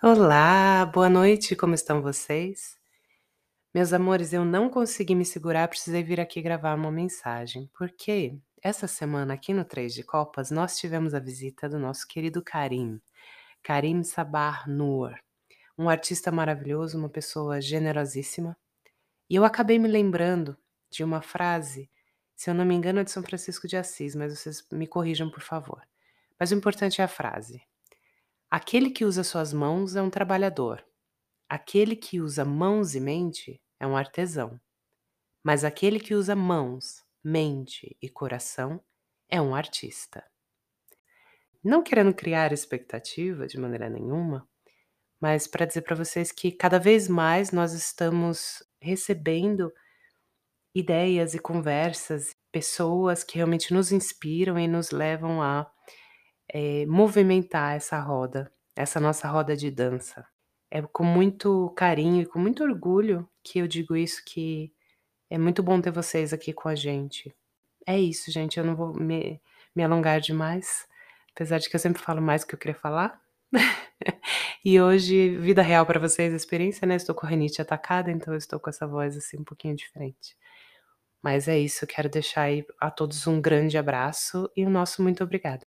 [0.00, 2.78] Olá, boa noite, como estão vocês?
[3.74, 8.86] Meus amores, eu não consegui me segurar, precisei vir aqui gravar uma mensagem, porque essa
[8.86, 13.00] semana aqui no Três de Copas nós tivemos a visita do nosso querido Karim,
[13.60, 15.18] Karim Sabah Noor,
[15.76, 18.56] um artista maravilhoso, uma pessoa generosíssima.
[19.28, 20.56] E eu acabei me lembrando
[20.88, 21.90] de uma frase,
[22.36, 25.28] se eu não me engano é de São Francisco de Assis, mas vocês me corrijam
[25.28, 25.82] por favor.
[26.38, 27.60] Mas o importante é a frase.
[28.50, 30.82] Aquele que usa suas mãos é um trabalhador.
[31.48, 34.58] Aquele que usa mãos e mente é um artesão.
[35.44, 38.82] Mas aquele que usa mãos, mente e coração
[39.28, 40.24] é um artista.
[41.62, 44.48] Não querendo criar expectativa de maneira nenhuma,
[45.20, 49.70] mas para dizer para vocês que cada vez mais nós estamos recebendo
[50.74, 55.70] ideias e conversas, pessoas que realmente nos inspiram e nos levam a
[56.52, 60.26] eh, movimentar essa roda, essa nossa roda de dança.
[60.70, 64.72] É com muito carinho e com muito orgulho que eu digo isso, que
[65.30, 67.34] é muito bom ter vocês aqui com a gente.
[67.86, 69.40] É isso, gente, eu não vou me,
[69.74, 70.86] me alongar demais,
[71.32, 73.20] apesar de que eu sempre falo mais do que eu queria falar.
[74.64, 76.96] e hoje, vida real para vocês, experiência, né?
[76.96, 80.36] Estou com a rinite atacada, então eu estou com essa voz assim um pouquinho diferente.
[81.22, 85.24] Mas é isso, quero deixar aí a todos um grande abraço e o nosso muito
[85.24, 85.66] obrigada.